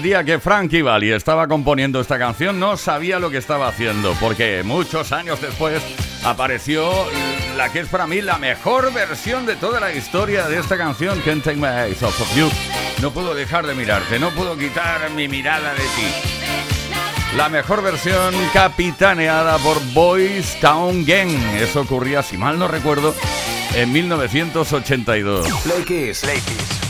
El 0.00 0.04
día 0.04 0.24
que 0.24 0.38
Frankie 0.38 0.80
Valli 0.80 1.12
estaba 1.12 1.46
componiendo 1.46 2.00
esta 2.00 2.18
canción 2.18 2.58
no 2.58 2.78
sabía 2.78 3.18
lo 3.18 3.28
que 3.28 3.36
estaba 3.36 3.68
haciendo, 3.68 4.14
porque 4.18 4.62
muchos 4.64 5.12
años 5.12 5.42
después 5.42 5.82
apareció 6.24 6.90
la 7.58 7.70
que 7.70 7.80
es 7.80 7.88
para 7.88 8.06
mí 8.06 8.22
la 8.22 8.38
mejor 8.38 8.94
versión 8.94 9.44
de 9.44 9.56
toda 9.56 9.78
la 9.78 9.92
historia 9.92 10.48
de 10.48 10.58
esta 10.58 10.78
canción, 10.78 11.20
Can't 11.20 11.44
Take 11.44 11.58
My 11.58 11.66
Eyes 11.66 12.02
Off 12.02 12.18
of 12.18 12.34
You. 12.34 12.48
No 13.02 13.10
puedo 13.10 13.34
dejar 13.34 13.66
de 13.66 13.74
mirarte, 13.74 14.18
no 14.18 14.30
puedo 14.30 14.56
quitar 14.56 15.10
mi 15.10 15.28
mirada 15.28 15.74
de 15.74 15.82
ti. 15.82 17.36
La 17.36 17.50
mejor 17.50 17.82
versión 17.82 18.34
capitaneada 18.54 19.58
por 19.58 19.84
Boys 19.92 20.58
Town 20.60 21.04
Gang. 21.04 21.28
Eso 21.56 21.82
ocurría, 21.82 22.22
si 22.22 22.38
mal 22.38 22.58
no 22.58 22.68
recuerdo, 22.68 23.14
en 23.74 23.92
1982. 23.92 25.46
Play 25.62 25.84
Kiss. 25.84 26.20
Play 26.22 26.40
Kiss. 26.40 26.89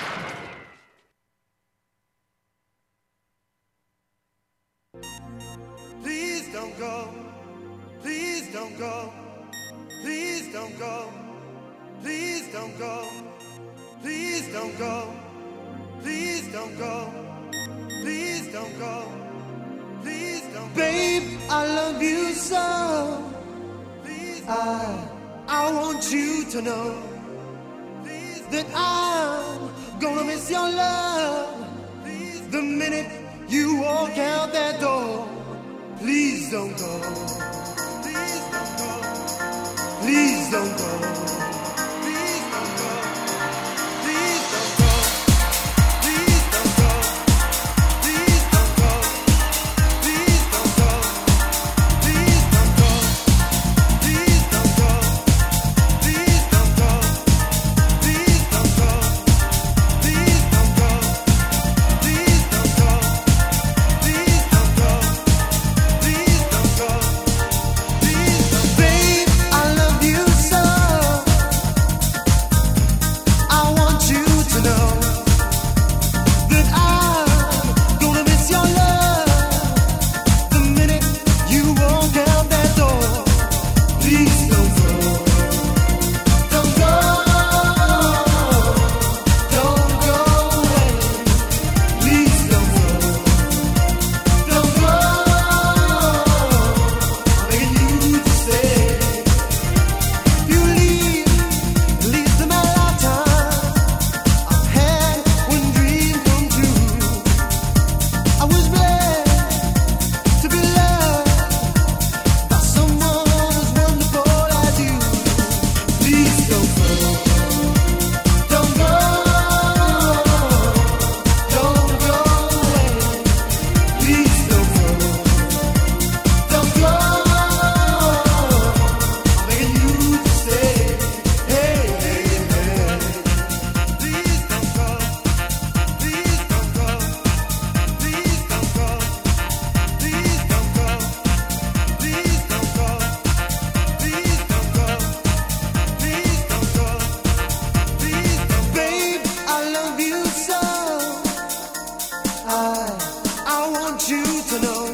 to 154.51 154.59
know. 154.59 154.90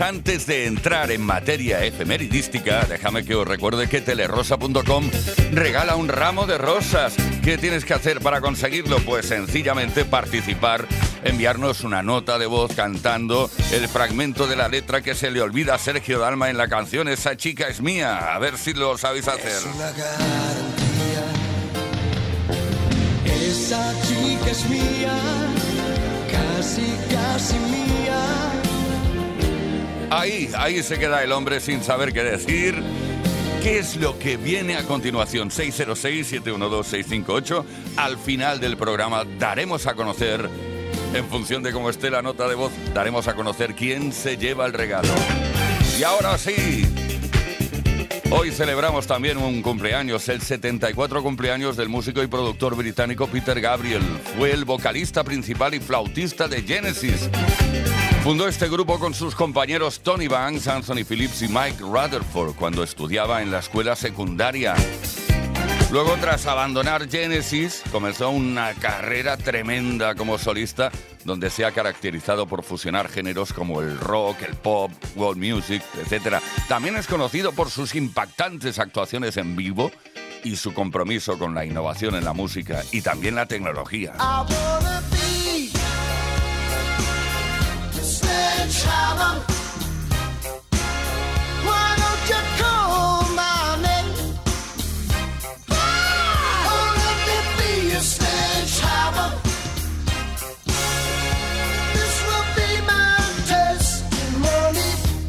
Antes 0.00 0.46
de 0.46 0.66
entrar 0.66 1.12
en 1.12 1.22
materia 1.22 1.84
efemeridística, 1.84 2.84
déjame 2.88 3.24
que 3.24 3.36
os 3.36 3.46
recuerde 3.46 3.88
que 3.88 4.00
telerosa.com 4.00 5.08
regala 5.52 5.94
un 5.94 6.08
ramo 6.08 6.46
de 6.46 6.58
rosas. 6.58 7.14
¿Qué 7.44 7.58
tienes 7.58 7.84
que 7.84 7.94
hacer 7.94 8.20
para 8.20 8.40
conseguirlo? 8.40 8.98
Pues 9.00 9.26
sencillamente 9.26 10.04
participar, 10.04 10.86
enviarnos 11.22 11.84
una 11.84 12.02
nota 12.02 12.38
de 12.38 12.46
voz 12.46 12.74
cantando 12.74 13.50
el 13.72 13.88
fragmento 13.88 14.46
de 14.46 14.56
la 14.56 14.68
letra 14.68 15.00
que 15.00 15.14
se 15.14 15.30
le 15.30 15.40
olvida 15.40 15.74
a 15.74 15.78
Sergio 15.78 16.18
Dalma 16.18 16.50
en 16.50 16.58
la 16.58 16.68
canción 16.68 17.06
Esa 17.06 17.36
chica 17.36 17.68
es 17.68 17.80
mía. 17.80 18.34
A 18.34 18.38
ver 18.38 18.58
si 18.58 18.74
lo 18.74 18.98
sabéis 18.98 19.28
hacer. 19.28 19.62
Esa 23.24 23.94
chica 24.02 24.50
es 24.50 24.68
mía, 24.68 25.12
casi, 26.30 26.94
casi 27.10 27.54
mía 27.54 28.01
Ahí, 30.14 30.50
ahí 30.58 30.82
se 30.82 30.98
queda 30.98 31.24
el 31.24 31.32
hombre 31.32 31.58
sin 31.58 31.82
saber 31.82 32.12
qué 32.12 32.22
decir. 32.22 32.82
¿Qué 33.62 33.78
es 33.78 33.96
lo 33.96 34.18
que 34.18 34.36
viene 34.36 34.76
a 34.76 34.82
continuación? 34.82 35.48
606-712-658. 35.48 37.64
Al 37.96 38.18
final 38.18 38.60
del 38.60 38.76
programa 38.76 39.24
daremos 39.38 39.86
a 39.86 39.94
conocer, 39.94 40.50
en 41.14 41.24
función 41.28 41.62
de 41.62 41.72
cómo 41.72 41.88
esté 41.88 42.10
la 42.10 42.20
nota 42.20 42.46
de 42.46 42.56
voz, 42.56 42.72
daremos 42.92 43.26
a 43.26 43.34
conocer 43.34 43.74
quién 43.74 44.12
se 44.12 44.36
lleva 44.36 44.66
el 44.66 44.74
regalo. 44.74 45.14
Y 45.98 46.02
ahora 46.02 46.36
sí, 46.36 46.84
Hoy 48.34 48.50
celebramos 48.50 49.06
también 49.06 49.36
un 49.36 49.60
cumpleaños, 49.60 50.26
el 50.30 50.40
74 50.40 51.22
cumpleaños 51.22 51.76
del 51.76 51.90
músico 51.90 52.22
y 52.22 52.28
productor 52.28 52.74
británico 52.76 53.26
Peter 53.26 53.60
Gabriel. 53.60 54.00
Fue 54.38 54.52
el 54.52 54.64
vocalista 54.64 55.22
principal 55.22 55.74
y 55.74 55.80
flautista 55.80 56.48
de 56.48 56.62
Genesis. 56.62 57.28
Fundó 58.22 58.46
este 58.46 58.68
grupo 58.68 59.00
con 59.00 59.14
sus 59.14 59.34
compañeros 59.34 60.00
Tony 60.00 60.28
Banks, 60.28 60.68
Anthony 60.68 61.04
Phillips 61.04 61.42
y 61.42 61.48
Mike 61.48 61.80
Rutherford 61.80 62.54
cuando 62.54 62.84
estudiaba 62.84 63.42
en 63.42 63.50
la 63.50 63.58
escuela 63.58 63.96
secundaria. 63.96 64.76
Luego, 65.90 66.16
tras 66.20 66.46
abandonar 66.46 67.10
Genesis, 67.10 67.82
comenzó 67.90 68.30
una 68.30 68.74
carrera 68.74 69.36
tremenda 69.36 70.14
como 70.14 70.38
solista, 70.38 70.92
donde 71.24 71.50
se 71.50 71.64
ha 71.64 71.72
caracterizado 71.72 72.46
por 72.46 72.62
fusionar 72.62 73.08
géneros 73.08 73.52
como 73.52 73.80
el 73.80 73.98
rock, 73.98 74.42
el 74.42 74.54
pop, 74.54 74.92
world 75.16 75.42
music, 75.42 75.82
etc. 76.00 76.36
También 76.68 76.94
es 76.94 77.08
conocido 77.08 77.50
por 77.50 77.70
sus 77.70 77.96
impactantes 77.96 78.78
actuaciones 78.78 79.36
en 79.36 79.56
vivo 79.56 79.90
y 80.44 80.54
su 80.54 80.72
compromiso 80.72 81.40
con 81.40 81.56
la 81.56 81.64
innovación 81.64 82.14
en 82.14 82.24
la 82.24 82.32
música 82.32 82.84
y 82.92 83.02
también 83.02 83.34
la 83.34 83.46
tecnología. 83.46 84.12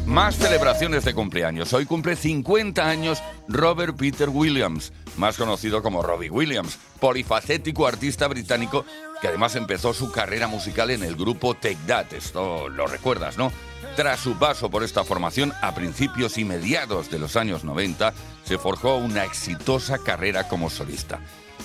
Más 0.06 0.36
celebraciones 0.36 1.04
de 1.04 1.12
cumpleaños. 1.12 1.72
Hoy 1.72 1.86
cumple 1.86 2.14
50 2.14 2.88
años 2.88 3.20
Robert 3.48 3.96
Peter 3.96 4.28
Williams, 4.28 4.92
más 5.16 5.36
conocido 5.36 5.82
como 5.82 6.02
Robbie 6.02 6.30
Williams, 6.30 6.78
polifacético 7.00 7.84
artista 7.84 8.28
británico 8.28 8.84
que 9.24 9.28
además 9.28 9.56
empezó 9.56 9.94
su 9.94 10.12
carrera 10.12 10.48
musical 10.48 10.90
en 10.90 11.02
el 11.02 11.16
grupo 11.16 11.54
Take 11.54 11.78
That. 11.86 12.12
Esto 12.12 12.68
lo 12.68 12.86
recuerdas, 12.86 13.38
¿no? 13.38 13.50
Tras 13.96 14.20
su 14.20 14.38
paso 14.38 14.70
por 14.70 14.84
esta 14.84 15.02
formación 15.02 15.54
a 15.62 15.74
principios 15.74 16.36
y 16.36 16.44
mediados 16.44 17.10
de 17.10 17.18
los 17.18 17.34
años 17.36 17.64
90, 17.64 18.12
se 18.44 18.58
forjó 18.58 18.96
una 18.96 19.24
exitosa 19.24 19.96
carrera 19.96 20.46
como 20.46 20.68
solista. 20.68 21.20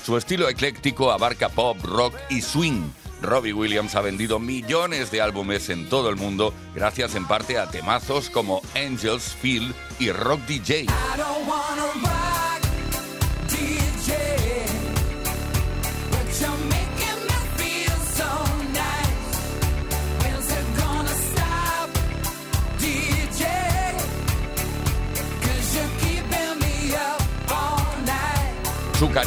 Su 0.06 0.16
estilo 0.16 0.48
ecléctico 0.48 1.12
abarca 1.12 1.50
pop, 1.50 1.78
rock 1.84 2.16
y 2.30 2.42
swing 2.42 2.92
Robbie 3.22 3.52
Williams 3.52 3.94
ha 3.96 4.00
vendido 4.00 4.40
millones 4.40 5.12
de 5.12 5.20
álbumes 5.20 5.70
en 5.70 5.90
todo 5.90 6.10
el 6.10 6.16
mundo 6.16 6.54
gracias 6.74 7.16
en 7.16 7.28
parte 7.28 7.58
a 7.58 7.70
temazos 7.70 8.30
como 8.30 8.62
Angels, 8.74 9.36
Feel 9.42 9.76
y 10.00 10.14
Rock 10.14 10.40
DJ. 10.48 10.86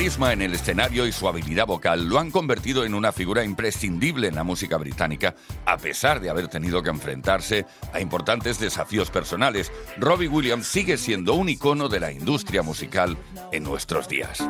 Carisma 0.02 0.32
en 0.32 0.42
el 0.42 0.54
escenario 0.54 1.06
y 1.06 1.12
su 1.12 1.28
habilidad 1.28 1.64
vocal 1.64 2.08
lo 2.08 2.18
han 2.18 2.32
convertido 2.32 2.84
en 2.84 2.92
una 2.92 3.12
figura 3.12 3.44
imprescindible 3.44 4.26
en 4.26 4.34
la 4.34 4.42
música 4.42 4.76
británica, 4.76 5.36
a 5.64 5.78
pesar 5.78 6.20
de 6.20 6.28
haber 6.28 6.48
tenido 6.48 6.82
que 6.82 6.90
enfrentarse 6.90 7.66
a 7.92 8.00
importantes 8.00 8.58
desafíos 8.58 9.10
personales. 9.10 9.70
Robbie 9.98 10.26
Williams 10.26 10.66
sigue 10.66 10.96
siendo 10.96 11.34
un 11.34 11.50
icono 11.50 11.88
de 11.88 12.00
la 12.00 12.10
industria 12.10 12.64
musical 12.64 13.16
en 13.52 13.62
nuestros 13.62 14.08
días. 14.08 14.42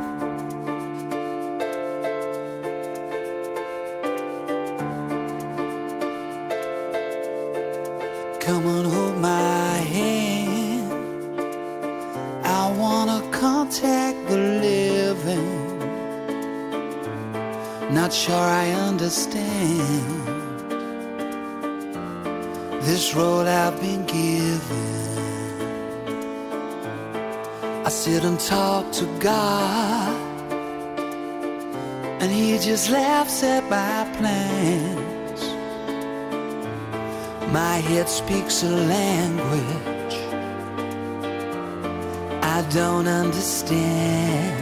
Not 17.94 18.12
sure 18.12 18.34
I 18.34 18.70
understand 18.70 20.22
this 22.82 23.14
road 23.14 23.46
I've 23.46 23.80
been 23.80 24.04
given. 24.06 25.02
I 27.84 27.88
sit 27.88 28.24
and 28.24 28.40
talk 28.40 28.90
to 28.92 29.04
God, 29.18 30.16
and 32.20 32.32
He 32.32 32.58
just 32.58 32.90
laughs 32.90 33.42
at 33.42 33.62
my 33.68 34.04
plans. 34.16 35.42
My 37.52 37.76
head 37.88 38.08
speaks 38.08 38.62
a 38.62 38.70
language 38.70 39.92
I 42.54 42.60
don't 42.70 43.08
understand. 43.08 44.61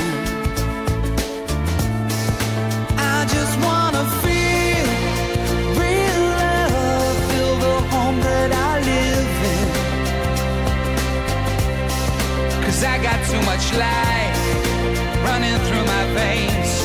Cause 12.81 12.89
I 12.89 12.97
got 12.97 13.23
too 13.29 13.39
much 13.45 13.71
life 13.77 15.23
running 15.23 15.55
through 15.67 15.85
my 15.85 16.13
veins. 16.15 16.80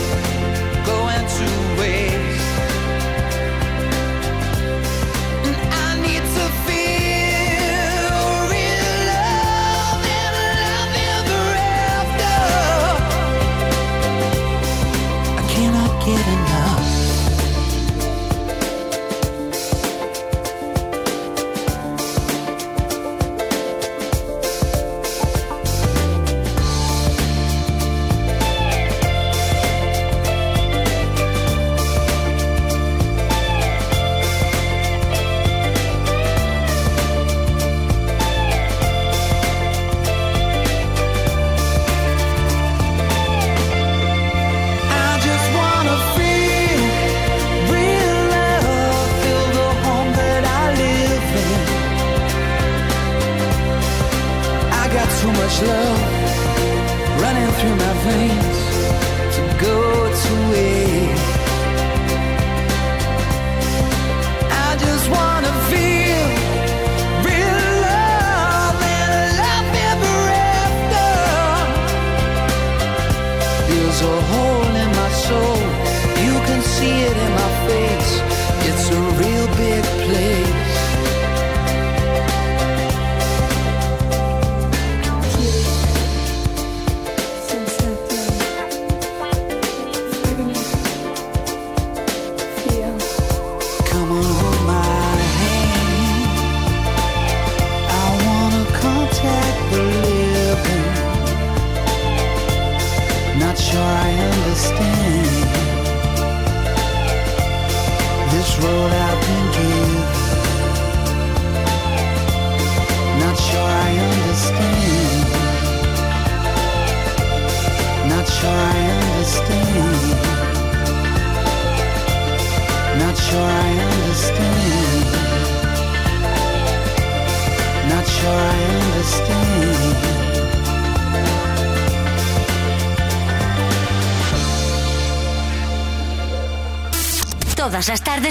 such 55.49 55.69
love 55.69 57.21
running 57.23 57.51
through 57.59 57.77
my 57.77 57.93
veins 58.05 59.37
to 59.37 59.65
go 59.65 60.13
to 60.23 60.59
it. 60.59 60.86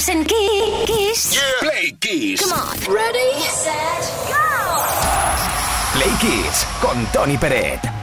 estás 0.05 0.09
en 0.09 0.25
Kiss. 0.25 1.31
Yeah. 1.33 1.43
Play 1.61 1.97
Kiss. 1.99 2.41
Come 2.41 2.53
on. 2.53 2.93
Ready, 2.93 3.41
set, 3.41 4.03
go. 4.27 4.83
Play 5.93 6.11
Kiss 6.19 6.65
con 6.81 7.05
Tony 7.11 7.37
Peret. 7.37 7.94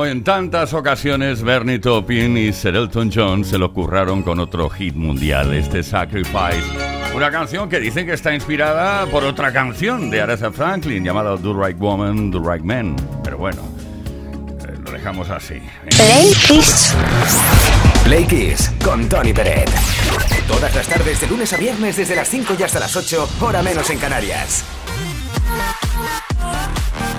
Como 0.00 0.10
en 0.10 0.24
tantas 0.24 0.72
ocasiones, 0.72 1.42
Bernie 1.42 1.78
Taupin 1.78 2.34
y 2.34 2.54
Sir 2.54 2.74
Elton 2.74 3.10
John 3.14 3.44
se 3.44 3.58
lo 3.58 3.70
curraron 3.70 4.22
con 4.22 4.40
otro 4.40 4.70
hit 4.70 4.94
mundial, 4.94 5.52
este 5.52 5.82
Sacrifice. 5.82 6.62
Una 7.14 7.30
canción 7.30 7.68
que 7.68 7.78
dicen 7.78 8.06
que 8.06 8.14
está 8.14 8.34
inspirada 8.34 9.04
por 9.08 9.24
otra 9.24 9.52
canción 9.52 10.08
de 10.10 10.22
Aretha 10.22 10.50
Franklin 10.52 11.04
llamada 11.04 11.36
Do 11.36 11.52
Right 11.52 11.76
Woman, 11.76 12.30
Do 12.30 12.40
Right 12.40 12.64
Man. 12.64 12.96
Pero 13.22 13.36
bueno, 13.36 13.60
eh, 14.66 14.74
lo 14.82 14.90
dejamos 14.90 15.28
así. 15.28 15.60
Play 15.90 16.32
Kiss. 16.46 16.94
Play 18.02 18.24
Kiss 18.24 18.72
con 18.82 19.06
Tony 19.06 19.34
Peret. 19.34 19.68
Todas 20.48 20.74
las 20.74 20.88
tardes 20.88 21.20
de 21.20 21.26
lunes 21.26 21.52
a 21.52 21.58
viernes 21.58 21.94
desde 21.98 22.16
las 22.16 22.26
5 22.26 22.54
y 22.58 22.62
hasta 22.62 22.80
las 22.80 22.96
8, 22.96 23.28
hora 23.42 23.62
menos 23.62 23.90
en 23.90 23.98
Canarias. 23.98 24.64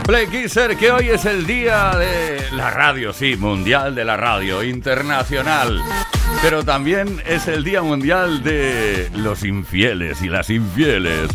Play 0.03 0.27
Kisser, 0.27 0.75
que 0.77 0.91
hoy 0.91 1.09
es 1.09 1.25
el 1.25 1.45
día 1.45 1.91
de 1.95 2.41
la 2.51 2.71
radio, 2.71 3.13
sí, 3.13 3.35
mundial 3.35 3.95
de 3.95 4.03
la 4.03 4.17
radio, 4.17 4.63
internacional. 4.63 5.81
Pero 6.41 6.63
también 6.63 7.21
es 7.25 7.47
el 7.47 7.63
día 7.63 7.81
mundial 7.81 8.43
de 8.43 9.09
los 9.15 9.43
infieles 9.43 10.21
y 10.21 10.29
las 10.29 10.49
infieles. 10.49 11.29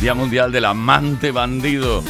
Día 0.00 0.14
mundial 0.14 0.52
del 0.52 0.66
amante 0.66 1.30
bandido. 1.30 2.02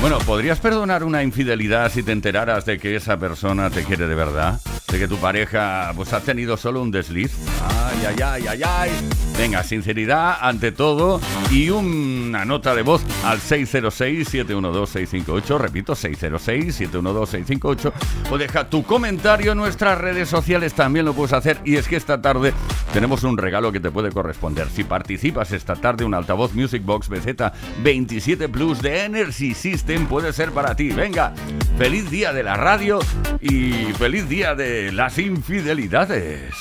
Bueno, 0.00 0.18
¿podrías 0.18 0.60
perdonar 0.60 1.02
una 1.02 1.22
infidelidad 1.22 1.90
si 1.90 2.02
te 2.02 2.12
enteraras 2.12 2.66
de 2.66 2.78
que 2.78 2.96
esa 2.96 3.16
persona 3.18 3.70
te 3.70 3.84
quiere 3.84 4.06
de 4.06 4.14
verdad? 4.14 4.60
De 4.88 4.98
que 4.98 5.08
tu 5.08 5.16
pareja 5.16 5.92
pues 5.96 6.12
ha 6.12 6.20
tenido 6.20 6.56
solo 6.56 6.82
un 6.82 6.90
desliz. 6.90 7.32
Ay, 7.62 8.06
ay, 8.08 8.16
ay, 8.22 8.46
ay, 8.48 8.62
ay. 8.62 8.90
Venga, 9.36 9.64
sinceridad 9.64 10.36
ante 10.40 10.70
todo 10.70 11.20
y 11.50 11.70
una 11.70 12.44
nota 12.44 12.72
de 12.74 12.82
voz 12.82 13.02
al 13.24 13.40
606-712-658. 13.40 15.58
Repito, 15.58 15.94
606-712-658. 15.94 17.92
O 18.30 18.38
deja 18.38 18.70
tu 18.70 18.84
comentario 18.84 19.50
en 19.52 19.58
nuestras 19.58 19.98
redes 19.98 20.28
sociales, 20.28 20.74
también 20.74 21.04
lo 21.04 21.14
puedes 21.14 21.32
hacer. 21.32 21.58
Y 21.64 21.74
es 21.76 21.88
que 21.88 21.96
esta 21.96 22.22
tarde 22.22 22.52
tenemos 22.92 23.24
un 23.24 23.36
regalo 23.36 23.72
que 23.72 23.80
te 23.80 23.90
puede 23.90 24.12
corresponder. 24.12 24.68
Si 24.70 24.84
participas 24.84 25.50
esta 25.50 25.74
tarde, 25.74 26.04
un 26.04 26.14
altavoz 26.14 26.54
Music 26.54 26.84
Box 26.84 27.08
BZ 27.08 27.24
27 27.82 28.48
Plus 28.48 28.80
de 28.80 29.04
Energy 29.04 29.54
System 29.54 30.06
puede 30.06 30.32
ser 30.32 30.52
para 30.52 30.76
ti. 30.76 30.90
Venga, 30.90 31.34
feliz 31.76 32.08
día 32.08 32.32
de 32.32 32.44
la 32.44 32.56
radio 32.56 33.00
y 33.40 33.92
feliz 33.98 34.28
día 34.28 34.54
de 34.54 34.83
las 34.92 35.18
infidelidades. 35.18 36.54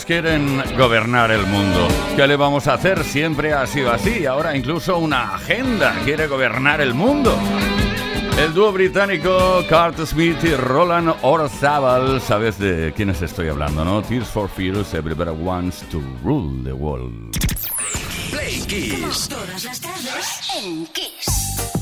Todos 0.00 0.04
quieren 0.04 0.62
gobernar 0.78 1.30
el 1.30 1.46
mundo. 1.46 1.88
¿Qué 2.16 2.26
le 2.26 2.36
vamos 2.36 2.66
a 2.68 2.74
hacer? 2.74 3.02
Siempre 3.04 3.52
ha 3.52 3.66
sido 3.66 3.90
así. 3.90 4.24
Ahora 4.24 4.56
incluso 4.56 4.98
una 4.98 5.34
agenda 5.34 5.94
quiere 6.04 6.26
gobernar 6.26 6.80
el 6.80 6.94
mundo. 6.94 7.36
El 8.38 8.54
dúo 8.54 8.72
británico 8.72 9.64
Cart 9.68 9.98
Smith 10.04 10.42
y 10.44 10.54
Roland 10.54 11.14
Orzabal, 11.22 12.20
sabes 12.20 12.58
de 12.58 12.92
quiénes 12.94 13.20
estoy 13.22 13.48
hablando, 13.48 13.84
¿no? 13.84 14.02
Tears 14.02 14.28
for 14.28 14.48
Fears, 14.48 14.94
Everybody 14.94 15.30
Wants 15.30 15.82
to 15.90 16.00
Rule 16.22 16.62
the 16.64 16.72
World. 16.72 17.36
Play 18.30 18.60
Kiss. 18.66 19.28
Todas 19.28 19.64
las 19.64 19.80
tardes 19.80 20.50
en 20.62 20.86
Kiss. 20.86 21.79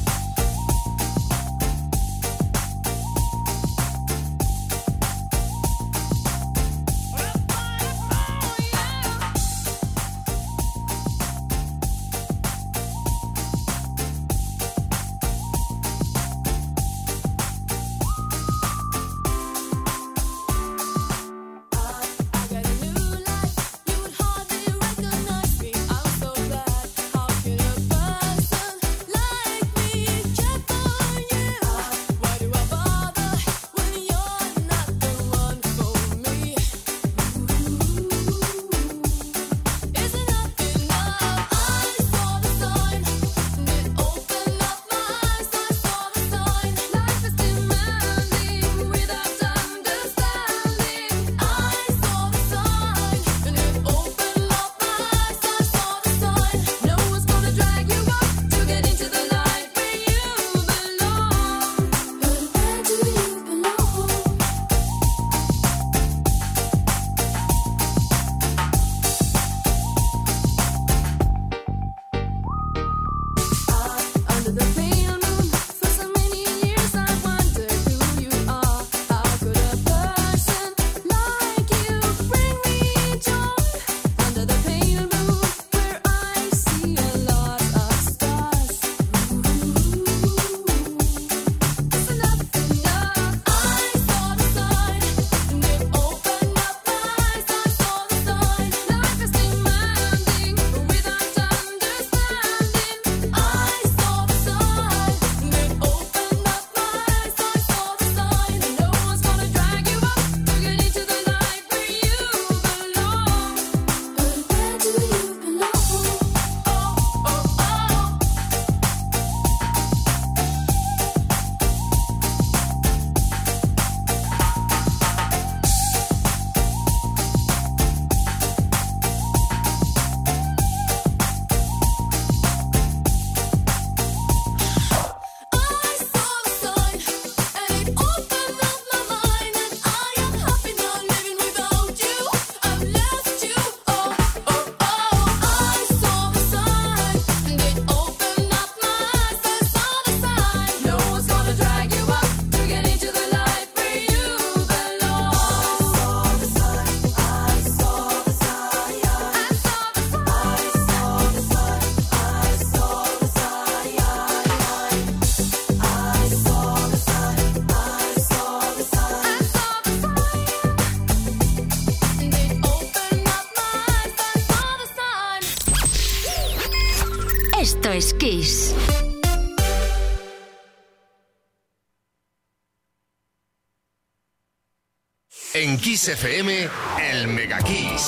Kiss 185.99 186.69
el 187.01 187.27
Mega 187.27 187.59
Kiss. 187.59 188.08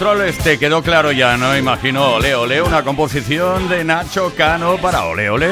controles 0.00 0.38
te 0.38 0.58
quedó 0.58 0.82
claro 0.82 1.12
ya, 1.12 1.36
¿no? 1.36 1.54
Imagino 1.54 2.14
Ole 2.14 2.34
Ole, 2.34 2.62
una 2.62 2.82
composición 2.82 3.68
de 3.68 3.84
Nacho 3.84 4.32
Cano 4.34 4.78
para 4.78 5.04
Ole 5.04 5.28
Ole. 5.28 5.50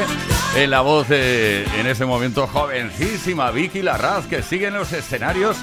En 0.57 0.71
la 0.71 0.81
voz 0.81 1.07
de, 1.07 1.65
en 1.79 1.87
ese 1.87 2.07
momento, 2.07 2.47
jovencísima 2.47 3.51
Vicky 3.51 3.83
Larraz, 3.83 4.25
que 4.25 4.43
sigue 4.43 4.69
en 4.69 4.75
los 4.75 4.91
escenarios 4.95 5.59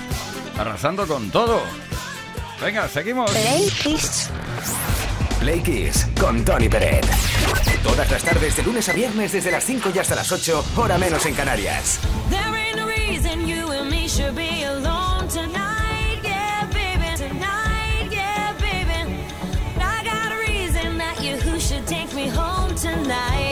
arrasando 0.56 1.08
con 1.08 1.32
todo. 1.32 1.64
Venga, 2.62 2.88
seguimos. 2.88 3.32
Play 5.40 5.62
Kiss. 5.64 6.08
Con 6.22 6.46
Tony 6.46 6.70
Peret. 6.70 7.08
Todas 7.82 8.12
las 8.12 8.24
tardes, 8.24 8.56
de 8.56 8.62
lunes 8.62 8.88
a 8.88 8.94
viernes, 8.94 9.32
desde 9.32 9.50
las 9.50 9.64
5 9.64 9.90
y 9.96 9.98
hasta 9.98 10.14
las 10.14 10.32
8, 10.32 10.64
hora 10.76 11.00
menos 11.00 11.26
en 11.26 11.34
Canarias. 11.34 12.00
There 12.30 12.56
ain't 12.56 12.78
no 12.78 12.86
reason 12.86 13.48
you 13.48 13.72
and 13.72 13.90
me 13.90 14.08
should 14.08 14.36
be 14.36 14.64
alone. 14.64 14.95
night. 23.06 23.45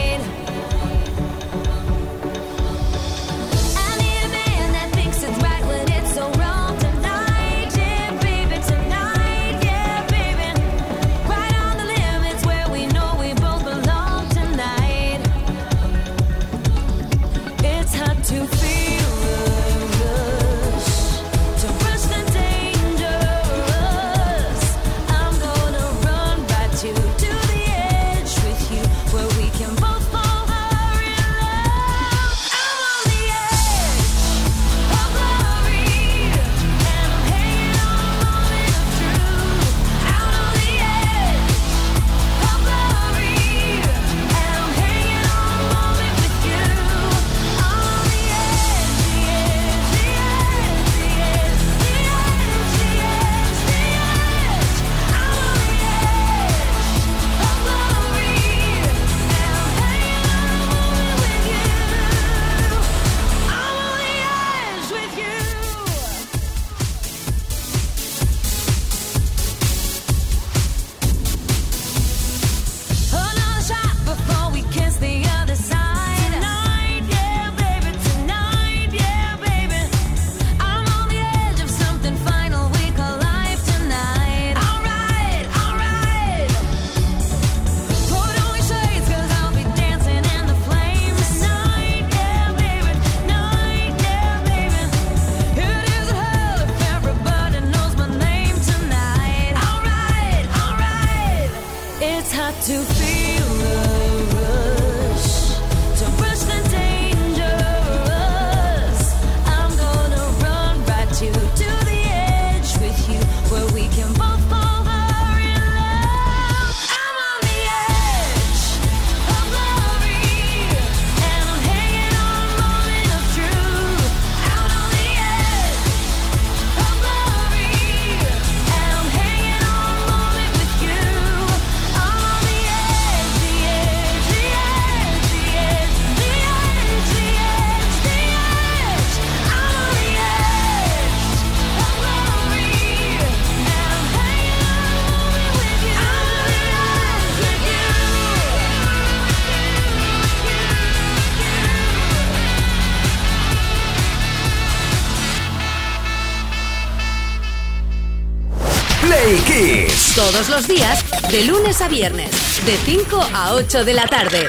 Todos 160.34 160.48
los 160.48 160.66
días, 160.66 161.04
de 161.30 161.44
lunes 161.44 161.80
a 161.80 161.86
viernes, 161.86 162.60
de 162.66 162.72
5 162.72 163.24
a 163.32 163.54
8 163.54 163.84
de 163.84 163.94
la 163.94 164.04
tarde. 164.04 164.48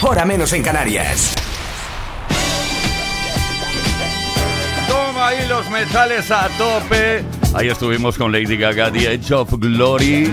Hora 0.00 0.24
menos 0.24 0.54
en 0.54 0.62
Canarias. 0.62 1.34
Toma 4.88 5.28
ahí 5.28 5.46
los 5.48 5.68
metales 5.68 6.30
a 6.30 6.48
tope. 6.56 7.22
Ahí 7.52 7.68
estuvimos 7.68 8.16
con 8.16 8.32
Lady 8.32 8.56
Gaga, 8.56 8.90
The 8.90 9.12
Edge 9.12 9.32
of 9.32 9.50
Glory. 9.58 10.32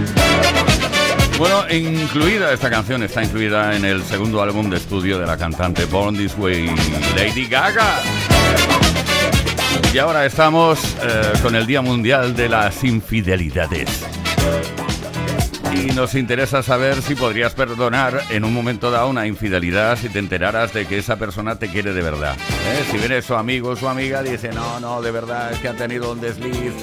Bueno, 1.38 1.70
incluida 1.70 2.54
esta 2.54 2.70
canción, 2.70 3.04
está 3.04 3.22
incluida 3.22 3.76
en 3.76 3.84
el 3.84 4.02
segundo 4.06 4.42
álbum 4.42 4.70
de 4.70 4.78
estudio 4.78 5.20
de 5.20 5.28
la 5.28 5.38
cantante 5.38 5.84
Born 5.84 6.16
This 6.16 6.36
Way, 6.38 6.74
Lady 7.18 7.48
Gaga. 7.48 8.02
Y 9.94 9.98
ahora 9.98 10.26
estamos 10.26 10.80
eh, 11.04 11.34
con 11.42 11.56
el 11.56 11.66
Día 11.66 11.82
Mundial 11.82 12.34
de 12.34 12.48
las 12.48 12.82
Infidelidades. 12.86 14.19
Y 15.74 15.92
nos 15.92 16.16
interesa 16.16 16.64
saber 16.64 17.02
si 17.02 17.16
podrías 17.16 17.54
perdonar 17.54 18.22
en 18.30 18.44
un 18.44 18.54
momento 18.54 18.90
dado 18.90 19.10
una 19.10 19.28
infidelidad 19.28 19.98
si 19.98 20.10
te 20.10 20.20
enteraras 20.20 20.74
de 20.74 20.86
que 20.86 20.98
esa 20.98 21.18
persona 21.18 21.58
te 21.58 21.70
quiere 21.70 21.94
de 21.94 22.02
verdad. 22.02 22.36
¿eh? 22.36 22.84
Si 22.90 22.98
viene 22.98 23.22
su 23.22 23.36
amigo 23.36 23.70
o 23.70 23.76
su 23.76 23.88
amiga, 23.88 24.24
dice, 24.24 24.50
no, 24.50 24.80
no, 24.80 25.02
de 25.02 25.12
verdad 25.12 25.52
es 25.52 25.60
que 25.60 25.68
ha 25.68 25.76
tenido 25.76 26.12
un 26.12 26.22
desliz 26.22 26.74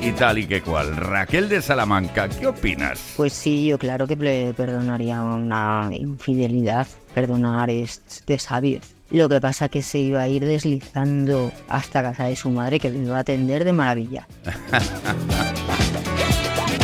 y 0.00 0.12
tal 0.12 0.38
y 0.38 0.46
que 0.46 0.60
cual. 0.60 0.94
Raquel 0.96 1.48
de 1.48 1.62
Salamanca, 1.62 2.28
¿qué 2.28 2.46
opinas? 2.46 3.14
Pues 3.16 3.32
sí, 3.32 3.66
yo 3.66 3.78
claro 3.78 4.06
que 4.06 4.16
perdonaría 4.16 5.22
una 5.22 5.88
infidelidad. 5.92 6.86
Perdonar 7.14 7.70
es 7.70 8.02
de 8.26 8.38
sabios. 8.38 8.94
Lo 9.10 9.28
que 9.28 9.40
pasa 9.40 9.68
que 9.68 9.82
se 9.82 9.98
iba 9.98 10.20
a 10.20 10.28
ir 10.28 10.44
deslizando 10.44 11.52
hasta 11.68 12.02
casa 12.02 12.24
de 12.24 12.36
su 12.36 12.50
madre, 12.50 12.80
que 12.80 12.90
me 12.90 13.04
iba 13.04 13.16
a 13.16 13.20
atender 13.20 13.64
de 13.64 13.72
maravilla. 13.72 14.26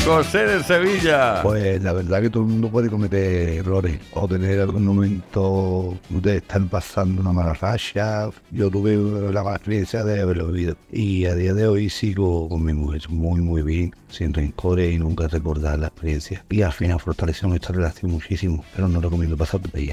José 0.05 0.47
de 0.47 0.63
Sevilla. 0.65 1.41
Pues 1.43 1.83
la 1.83 1.93
verdad 1.93 2.21
que 2.21 2.31
todo 2.31 2.43
el 2.43 2.49
mundo 2.49 2.69
puede 2.69 2.89
cometer 2.89 3.59
errores 3.59 4.01
o 4.13 4.27
tener 4.27 4.61
algún 4.61 4.85
momento 4.85 5.97
de 6.09 6.39
estar 6.39 6.63
pasando 6.67 7.21
una 7.21 7.33
mala 7.33 7.55
racha. 7.55 8.29
Yo 8.51 8.71
tuve 8.71 8.97
la 9.33 9.43
mala 9.43 9.57
experiencia 9.57 10.03
de 10.03 10.21
haberlo 10.21 10.49
vivido 10.49 10.77
y 10.91 11.27
a 11.27 11.35
día 11.35 11.55
de 11.55 11.69
hoy 11.69 11.91
sigo 11.91 12.49
con 12.49 12.65
mi 12.65 12.73
mujer 12.73 13.03
muy 13.09 13.41
muy 13.41 13.63
bien, 13.63 13.95
sin 14.09 14.35
rencores 14.35 14.93
y 14.93 14.99
nunca 14.99 15.29
recordar 15.29 15.79
la 15.79 15.89
experiencia. 15.89 16.45
Y 16.51 16.63
al 16.63 16.73
final 16.73 16.99
fortaleció 17.01 17.49
nuestra 17.49 17.75
relación 17.75 18.11
muchísimo, 18.11 18.65
pero 18.75 18.89
no 18.89 19.01
recomiendo 19.01 19.37
pasar 19.37 19.61
por 19.61 19.79
ahí. 19.79 19.93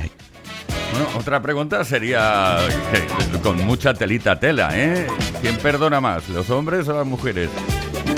Bueno, 0.92 1.08
otra 1.18 1.42
pregunta 1.42 1.84
sería, 1.84 2.58
que, 2.92 3.40
con 3.40 3.64
mucha 3.66 3.94
telita 3.94 4.40
tela, 4.40 4.70
¿eh? 4.74 5.06
¿Quién 5.42 5.58
perdona 5.58 6.00
más, 6.00 6.28
los 6.30 6.50
hombres 6.50 6.88
o 6.88 6.94
las 6.96 7.06
mujeres? 7.06 7.50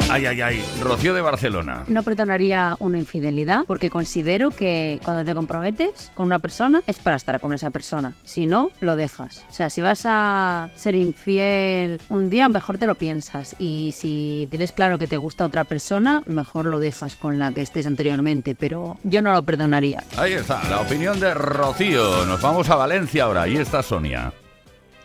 Ay, 0.10 0.26
ay, 0.26 0.42
ay. 0.42 0.66
Rocío 0.82 1.14
de 1.14 1.22
Barcelona. 1.22 1.84
No 1.88 2.02
perdonaría 2.02 2.76
una 2.80 2.98
infidelidad 2.98 3.66
porque 3.68 3.92
considero 3.92 4.50
que 4.50 5.00
cuando 5.04 5.24
te 5.24 5.36
comprometes 5.36 6.12
con 6.16 6.26
una 6.26 6.40
persona 6.40 6.82
es 6.88 6.98
para 6.98 7.16
estar 7.16 7.40
con 7.40 7.54
esa 7.54 7.70
persona. 7.70 8.14
Si 8.24 8.48
no, 8.48 8.72
lo 8.82 8.96
dejas. 8.96 9.46
O 9.50 9.54
sea, 9.54 9.70
si 9.70 9.82
vas 9.82 10.02
a 10.06 10.72
ser 10.76 10.96
infiel 10.96 12.02
un 12.10 12.30
día, 12.30 12.50
mejor 12.50 12.80
te 12.80 12.88
lo 12.88 12.96
piensas. 12.96 13.56
Y 13.60 13.94
si 13.96 14.48
tienes 14.50 14.72
claro 14.72 14.98
que 14.98 15.06
te 15.06 15.18
gusta 15.18 15.46
otra 15.46 15.64
persona, 15.64 16.24
mejor 16.26 16.66
lo 16.66 16.80
dejas 16.80 17.16
con 17.16 17.38
la 17.38 17.52
que 17.52 17.62
estés 17.62 17.86
anteriormente. 17.86 18.56
Pero 18.56 18.98
yo 19.04 19.22
no 19.22 19.32
lo 19.32 19.44
perdonaría. 19.44 20.04
Ahí 20.18 20.34
está, 20.34 20.62
la 20.70 20.82
opinión 20.82 21.20
de 21.20 21.36
Rocío. 21.36 22.26
Nos 22.26 22.42
vamos 22.42 22.70
a 22.70 22.76
Valencia 22.76 23.26
ahora. 23.26 23.44
Ahí 23.44 23.58
está 23.58 23.84
Sonia. 23.84 24.34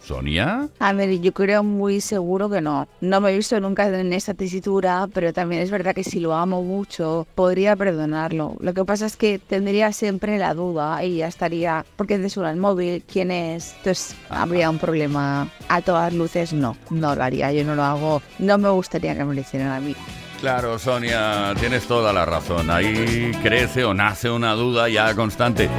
¿Sonia? 0.05 0.69
A 0.79 0.93
ver, 0.93 1.21
yo 1.21 1.33
creo 1.33 1.63
muy 1.63 2.01
seguro 2.01 2.51
que 2.51 2.61
no. 2.61 2.87
No 3.01 3.21
me 3.21 3.31
he 3.31 3.37
visto 3.37 3.59
nunca 3.61 3.87
en 3.89 4.13
esa 4.13 4.35
tesitura, 4.35 5.09
pero 5.13 5.33
también 5.33 5.63
es 5.63 5.71
verdad 5.71 5.95
que 5.95 6.05
si 6.05 6.21
lo 6.21 6.35
amo 6.35 6.63
mucho, 6.63 7.27
podría 7.35 7.75
perdonarlo. 7.75 8.57
Lo 8.61 8.75
que 8.75 8.85
pasa 8.85 9.07
es 9.07 9.17
que 9.17 9.39
tendría 9.39 9.93
siempre 9.93 10.39
la 10.39 10.55
duda 10.55 11.03
y 11.05 11.17
ya 11.19 11.29
estaría, 11.29 11.87
porque 11.97 12.19
te 12.19 12.29
suena 12.29 12.51
el 12.51 12.59
móvil, 12.59 13.03
quién 13.11 13.31
es, 13.31 13.75
entonces 13.79 14.17
habría 14.29 14.69
un 14.69 14.79
problema. 14.79 15.49
A 15.69 15.81
todas 15.81 16.13
luces, 16.13 16.53
no, 16.53 16.77
no 16.91 17.15
lo 17.15 17.23
haría, 17.23 17.53
yo 17.53 17.65
no 17.65 17.75
lo 17.75 17.83
hago, 17.83 18.23
no 18.39 18.59
me 18.59 18.69
gustaría 18.69 19.17
que 19.17 19.25
me 19.25 19.35
lo 19.35 19.41
hicieran 19.41 19.73
a 19.73 19.81
mí. 19.81 19.95
Claro, 20.41 20.79
Sonia, 20.79 21.55
tienes 21.59 21.87
toda 21.87 22.13
la 22.13 22.25
razón. 22.27 22.71
Ahí 22.71 23.33
crece 23.43 23.85
o 23.85 23.95
nace 23.95 24.29
una 24.29 24.53
duda 24.53 24.89
ya 24.89 25.15
constante. 25.15 25.71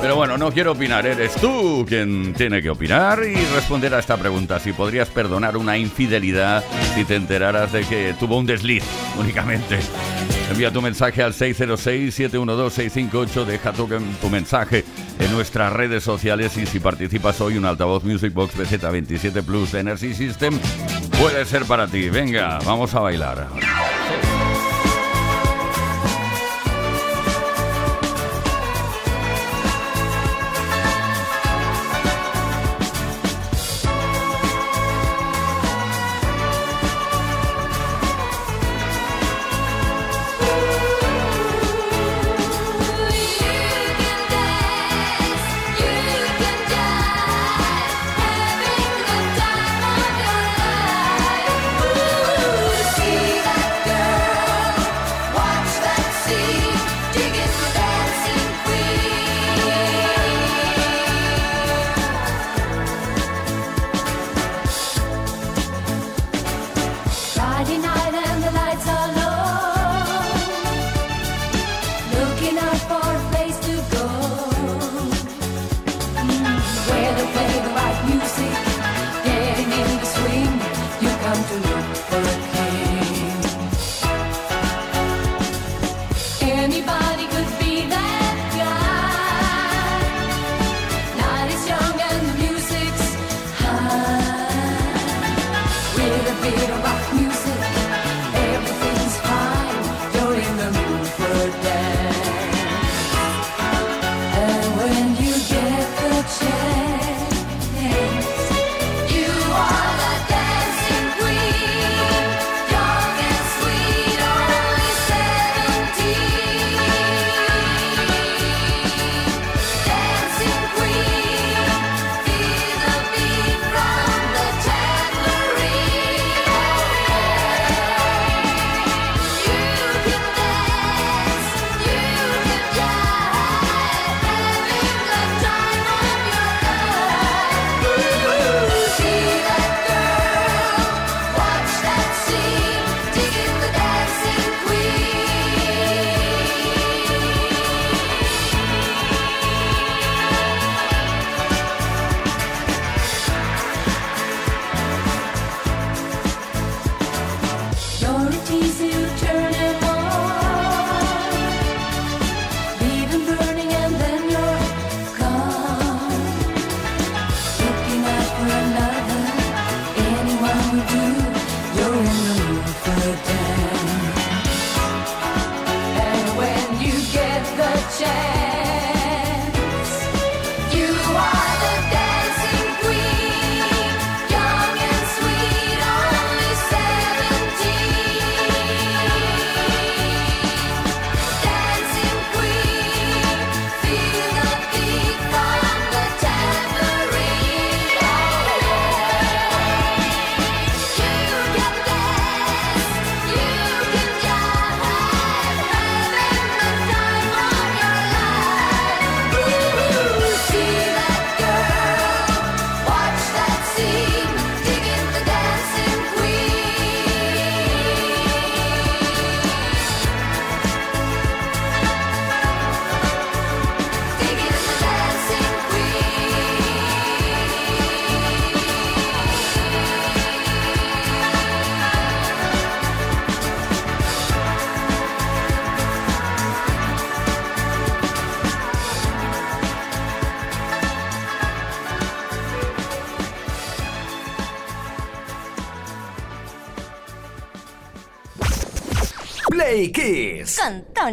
Pero 0.00 0.16
bueno, 0.16 0.38
no 0.38 0.50
quiero 0.50 0.72
opinar. 0.72 1.06
Eres 1.06 1.34
tú 1.34 1.84
quien 1.86 2.32
tiene 2.34 2.62
que 2.62 2.70
opinar 2.70 3.20
y 3.24 3.34
responder 3.54 3.94
a 3.94 3.98
esta 3.98 4.16
pregunta. 4.16 4.58
Si 4.60 4.72
podrías 4.72 5.08
perdonar 5.08 5.56
una 5.56 5.76
infidelidad 5.76 6.64
si 6.94 7.04
te 7.04 7.16
enteraras 7.16 7.72
de 7.72 7.84
que 7.84 8.14
tuvo 8.18 8.38
un 8.38 8.46
desliz 8.46 8.84
únicamente. 9.18 9.78
Envía 10.50 10.70
tu 10.70 10.82
mensaje 10.82 11.22
al 11.22 11.32
606-712-658. 11.32 13.44
Deja 13.44 13.72
tu, 13.72 13.88
mensaje 14.30 14.84
en 15.18 15.32
nuestras 15.32 15.72
redes 15.72 16.04
sociales 16.04 16.56
y 16.56 16.66
si 16.66 16.78
participas 16.80 17.40
hoy 17.40 17.56
un 17.56 17.64
altavoz 17.64 18.04
Music 18.04 18.34
Box 18.34 18.56
BZ27 18.56 19.42
Plus 19.42 19.72
Energy 19.74 20.14
System 20.14 20.58
puede 21.20 21.44
ser 21.44 21.64
para 21.64 21.86
ti. 21.86 22.08
Venga, 22.10 22.58
vamos 22.64 22.92
a 22.94 23.00
bailar. 23.00 23.48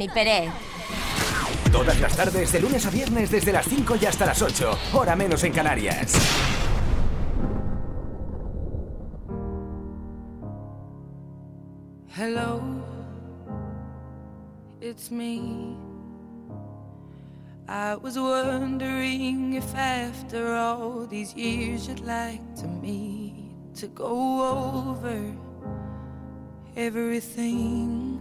Tony 0.01 0.13
Pérez. 0.13 0.51
Todas 1.71 1.99
las 2.01 2.15
tardes, 2.15 2.51
de 2.51 2.59
lunes 2.59 2.85
a 2.85 2.89
viernes, 2.89 3.29
desde 3.29 3.51
las 3.51 3.67
5 3.67 3.95
y 4.01 4.05
hasta 4.05 4.25
las 4.25 4.41
8, 4.41 4.77
hora 4.93 5.15
menos 5.15 5.43
en 5.43 5.53
Canarias. 5.53 6.15
Hello, 12.17 12.61
it's 14.81 15.11
me. 15.11 15.77
I 17.67 17.95
was 17.95 18.17
wondering 18.17 19.53
if 19.53 19.75
after 19.75 20.55
all 20.55 21.05
these 21.07 21.35
years 21.35 21.87
you'd 21.87 22.01
like 22.01 22.41
to 22.55 22.67
meet 22.67 23.35
to 23.75 23.87
go 23.87 24.97
over 24.97 25.31
everything. 26.75 28.20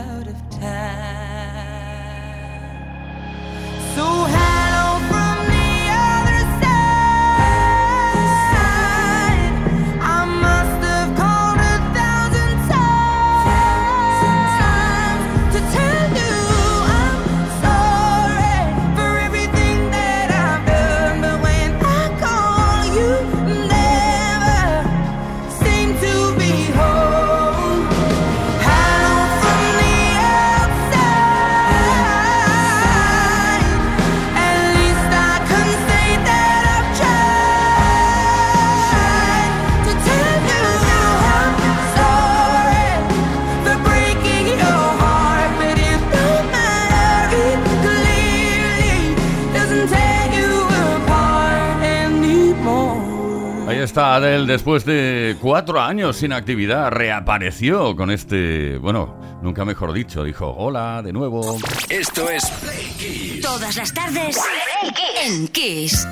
time. 0.61 2.51
So 3.95 4.40
está 53.91 54.15
Adele, 54.15 54.45
después 54.45 54.85
de 54.85 55.35
cuatro 55.41 55.81
años 55.81 56.15
sin 56.15 56.31
actividad, 56.31 56.91
reapareció 56.91 57.93
con 57.93 58.09
este, 58.09 58.77
bueno, 58.77 59.17
nunca 59.41 59.65
mejor 59.65 59.91
dicho, 59.91 60.23
dijo, 60.23 60.47
hola, 60.47 61.01
de 61.03 61.11
nuevo. 61.11 61.57
Esto 61.89 62.29
es 62.29 62.49
Play 62.61 62.85
Kiss. 62.97 63.41
Todas 63.41 63.75
las 63.75 63.93
tardes 63.93 64.39
en 65.25 65.45
Kiss. 65.49 66.07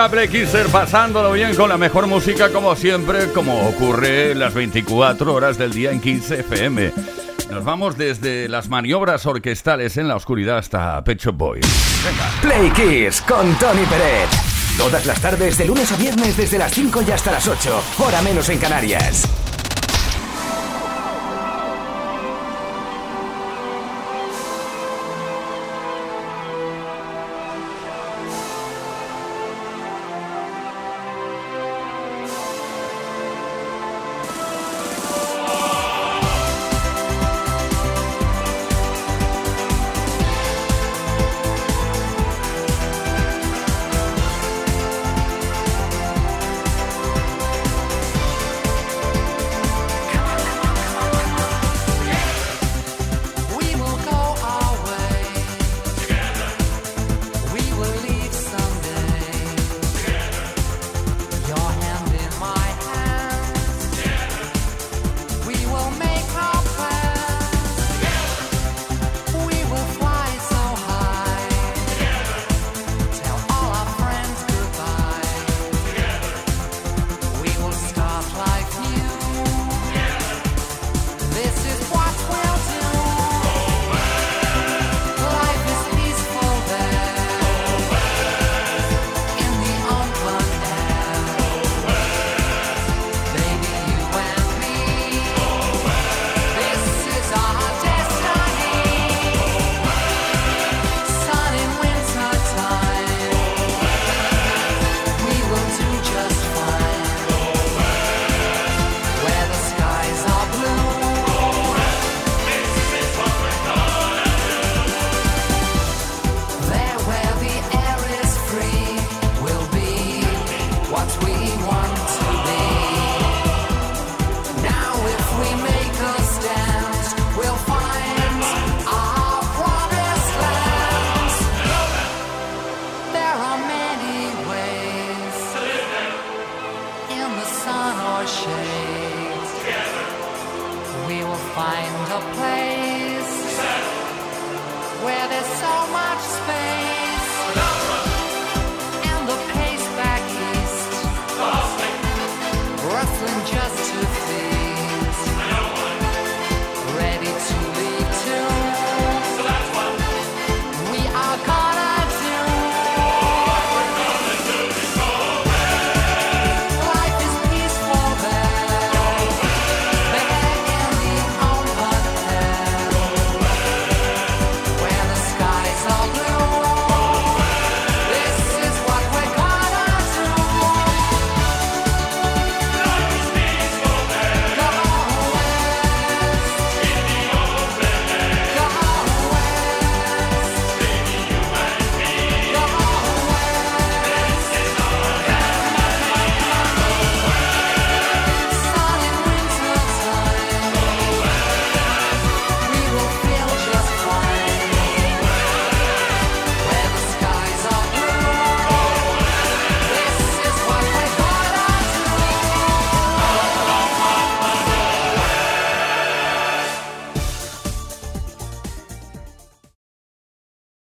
Venga, 0.00 0.12
Play 0.12 0.28
Kisser, 0.28 0.66
pasándolo 0.68 1.30
bien 1.32 1.54
con 1.54 1.68
la 1.68 1.76
mejor 1.76 2.06
música 2.06 2.50
como 2.50 2.74
siempre, 2.74 3.30
como 3.32 3.68
ocurre 3.68 4.34
las 4.34 4.54
24 4.54 5.34
horas 5.34 5.58
del 5.58 5.74
día 5.74 5.90
en 5.90 6.00
15 6.00 6.40
FM. 6.40 6.90
Nos 7.50 7.64
vamos 7.64 7.98
desde 7.98 8.48
las 8.48 8.70
maniobras 8.70 9.26
orquestales 9.26 9.98
en 9.98 10.08
la 10.08 10.16
oscuridad 10.16 10.56
hasta 10.56 11.04
Pecho 11.04 11.34
Boys. 11.34 11.66
Play 12.40 12.70
Kiss 12.70 13.20
con 13.20 13.54
Tony 13.58 13.84
Peret. 13.84 14.30
Todas 14.78 15.04
las 15.04 15.20
tardes, 15.20 15.58
de 15.58 15.66
lunes 15.66 15.92
a 15.92 15.96
viernes, 15.96 16.34
desde 16.34 16.56
las 16.56 16.72
5 16.72 17.02
y 17.06 17.10
hasta 17.10 17.32
las 17.32 17.46
8, 17.46 17.82
hora 17.98 18.22
menos 18.22 18.48
en 18.48 18.56
Canarias. 18.56 19.28